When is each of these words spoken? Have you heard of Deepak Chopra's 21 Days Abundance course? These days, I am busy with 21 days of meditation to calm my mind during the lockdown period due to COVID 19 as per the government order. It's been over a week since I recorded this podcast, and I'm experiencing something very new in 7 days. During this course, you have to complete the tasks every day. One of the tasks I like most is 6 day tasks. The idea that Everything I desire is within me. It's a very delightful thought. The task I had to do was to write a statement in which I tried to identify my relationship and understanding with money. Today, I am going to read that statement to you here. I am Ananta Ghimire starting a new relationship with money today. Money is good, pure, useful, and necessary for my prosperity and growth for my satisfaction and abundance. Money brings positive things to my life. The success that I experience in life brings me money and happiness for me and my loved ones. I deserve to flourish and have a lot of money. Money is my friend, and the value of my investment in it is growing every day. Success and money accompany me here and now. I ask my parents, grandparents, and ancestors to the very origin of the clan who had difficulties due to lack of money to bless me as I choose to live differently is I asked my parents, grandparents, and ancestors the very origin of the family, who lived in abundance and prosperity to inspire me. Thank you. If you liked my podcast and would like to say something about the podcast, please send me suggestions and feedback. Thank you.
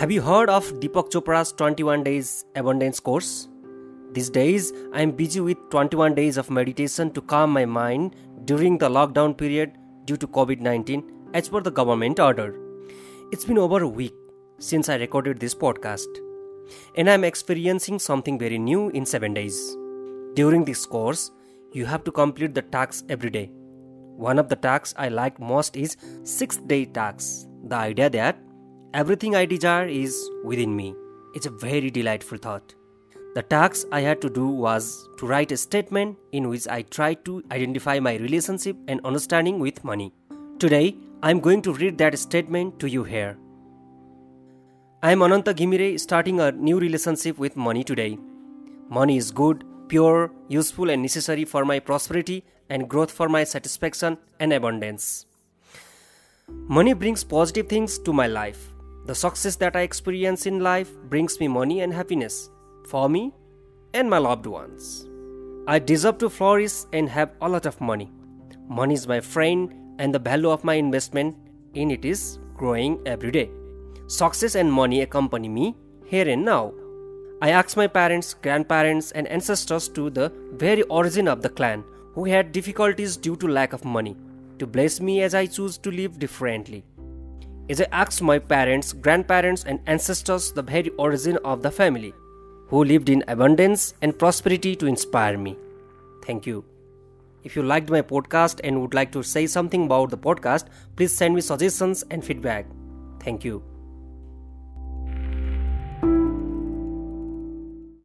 Have 0.00 0.10
you 0.10 0.22
heard 0.22 0.48
of 0.48 0.66
Deepak 0.80 1.10
Chopra's 1.10 1.52
21 1.52 2.04
Days 2.04 2.46
Abundance 2.56 2.98
course? 3.00 3.48
These 4.14 4.30
days, 4.30 4.72
I 4.94 5.02
am 5.02 5.10
busy 5.10 5.40
with 5.40 5.58
21 5.68 6.14
days 6.14 6.38
of 6.38 6.48
meditation 6.48 7.10
to 7.10 7.20
calm 7.20 7.52
my 7.52 7.66
mind 7.66 8.16
during 8.46 8.78
the 8.78 8.88
lockdown 8.88 9.36
period 9.36 9.76
due 10.06 10.16
to 10.16 10.26
COVID 10.26 10.60
19 10.60 11.04
as 11.34 11.50
per 11.50 11.60
the 11.60 11.70
government 11.70 12.18
order. 12.18 12.58
It's 13.30 13.44
been 13.44 13.58
over 13.58 13.82
a 13.82 13.88
week 14.00 14.14
since 14.58 14.88
I 14.88 14.96
recorded 14.96 15.38
this 15.38 15.54
podcast, 15.54 16.08
and 16.96 17.10
I'm 17.10 17.22
experiencing 17.22 17.98
something 17.98 18.38
very 18.38 18.58
new 18.58 18.88
in 18.88 19.04
7 19.04 19.34
days. 19.34 19.62
During 20.32 20.64
this 20.64 20.86
course, 20.86 21.30
you 21.72 21.84
have 21.84 22.04
to 22.04 22.10
complete 22.10 22.54
the 22.54 22.62
tasks 22.62 23.04
every 23.10 23.28
day. 23.28 23.50
One 24.16 24.38
of 24.38 24.48
the 24.48 24.56
tasks 24.56 24.94
I 24.96 25.10
like 25.10 25.38
most 25.38 25.76
is 25.76 25.98
6 26.22 26.56
day 26.76 26.86
tasks. 26.86 27.46
The 27.64 27.76
idea 27.76 28.08
that 28.08 28.46
Everything 28.92 29.36
I 29.36 29.46
desire 29.46 29.86
is 29.86 30.28
within 30.42 30.74
me. 30.74 30.96
It's 31.32 31.46
a 31.46 31.50
very 31.50 31.92
delightful 31.92 32.38
thought. 32.38 32.74
The 33.36 33.42
task 33.42 33.86
I 33.92 34.00
had 34.00 34.20
to 34.22 34.28
do 34.28 34.48
was 34.48 35.08
to 35.18 35.26
write 35.26 35.52
a 35.52 35.56
statement 35.56 36.18
in 36.32 36.48
which 36.48 36.66
I 36.66 36.82
tried 36.82 37.24
to 37.26 37.40
identify 37.52 38.00
my 38.00 38.16
relationship 38.16 38.76
and 38.88 39.00
understanding 39.04 39.60
with 39.60 39.84
money. 39.84 40.12
Today, 40.58 40.96
I 41.22 41.30
am 41.30 41.38
going 41.38 41.62
to 41.62 41.72
read 41.72 41.98
that 41.98 42.18
statement 42.18 42.80
to 42.80 42.90
you 42.90 43.04
here. 43.04 43.38
I 45.04 45.12
am 45.12 45.22
Ananta 45.22 45.54
Ghimire 45.54 46.00
starting 46.00 46.40
a 46.40 46.50
new 46.50 46.80
relationship 46.80 47.38
with 47.38 47.56
money 47.56 47.84
today. 47.84 48.18
Money 48.88 49.18
is 49.18 49.30
good, 49.30 49.62
pure, 49.86 50.32
useful, 50.48 50.90
and 50.90 51.00
necessary 51.00 51.44
for 51.44 51.64
my 51.64 51.78
prosperity 51.78 52.42
and 52.68 52.88
growth 52.88 53.12
for 53.12 53.28
my 53.28 53.44
satisfaction 53.44 54.18
and 54.40 54.52
abundance. 54.52 55.26
Money 56.48 56.92
brings 56.92 57.22
positive 57.22 57.68
things 57.68 57.96
to 58.00 58.12
my 58.12 58.26
life. 58.26 58.66
The 59.10 59.16
success 59.16 59.56
that 59.56 59.74
I 59.74 59.80
experience 59.80 60.46
in 60.46 60.60
life 60.60 60.88
brings 61.08 61.40
me 61.40 61.48
money 61.48 61.80
and 61.80 61.92
happiness 61.92 62.48
for 62.86 63.08
me 63.08 63.32
and 63.92 64.08
my 64.08 64.18
loved 64.18 64.46
ones. 64.46 65.08
I 65.66 65.80
deserve 65.80 66.18
to 66.18 66.30
flourish 66.30 66.84
and 66.92 67.08
have 67.08 67.32
a 67.40 67.48
lot 67.48 67.66
of 67.66 67.80
money. 67.80 68.08
Money 68.68 68.94
is 68.94 69.08
my 69.08 69.18
friend, 69.18 69.74
and 69.98 70.14
the 70.14 70.20
value 70.20 70.50
of 70.50 70.62
my 70.62 70.74
investment 70.74 71.34
in 71.74 71.90
it 71.90 72.04
is 72.04 72.38
growing 72.54 73.00
every 73.04 73.32
day. 73.32 73.50
Success 74.06 74.54
and 74.54 74.72
money 74.72 75.00
accompany 75.00 75.48
me 75.48 75.74
here 76.04 76.28
and 76.28 76.44
now. 76.44 76.72
I 77.42 77.50
ask 77.50 77.76
my 77.76 77.88
parents, 77.88 78.34
grandparents, 78.34 79.10
and 79.10 79.26
ancestors 79.26 79.88
to 79.88 80.08
the 80.10 80.32
very 80.52 80.82
origin 80.82 81.26
of 81.26 81.42
the 81.42 81.48
clan 81.48 81.82
who 82.14 82.26
had 82.26 82.52
difficulties 82.52 83.16
due 83.16 83.34
to 83.38 83.48
lack 83.48 83.72
of 83.72 83.84
money 83.84 84.16
to 84.60 84.68
bless 84.68 85.00
me 85.00 85.20
as 85.22 85.34
I 85.34 85.46
choose 85.46 85.78
to 85.78 85.90
live 85.90 86.20
differently 86.20 86.84
is 87.70 87.80
I 87.80 87.86
asked 87.92 88.20
my 88.20 88.36
parents, 88.40 88.92
grandparents, 88.92 89.62
and 89.62 89.78
ancestors 89.86 90.50
the 90.50 90.62
very 90.62 90.88
origin 90.98 91.38
of 91.44 91.62
the 91.62 91.70
family, 91.70 92.12
who 92.66 92.82
lived 92.82 93.08
in 93.08 93.22
abundance 93.28 93.94
and 94.02 94.18
prosperity 94.18 94.74
to 94.74 94.86
inspire 94.86 95.38
me. 95.38 95.56
Thank 96.24 96.46
you. 96.46 96.64
If 97.44 97.54
you 97.54 97.62
liked 97.62 97.88
my 97.88 98.02
podcast 98.02 98.60
and 98.64 98.80
would 98.80 98.92
like 98.92 99.12
to 99.12 99.22
say 99.22 99.46
something 99.46 99.84
about 99.84 100.10
the 100.10 100.18
podcast, 100.18 100.66
please 100.96 101.16
send 101.16 101.36
me 101.36 101.40
suggestions 101.40 102.04
and 102.10 102.24
feedback. 102.24 102.66
Thank 103.20 103.44
you. 103.44 103.62